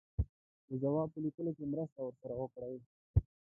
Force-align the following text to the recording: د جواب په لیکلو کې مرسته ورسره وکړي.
د 0.67 0.71
جواب 0.83 1.07
په 1.13 1.19
لیکلو 1.25 1.51
کې 1.57 1.65
مرسته 1.71 1.99
ورسره 2.03 2.33
وکړي. 2.37 2.77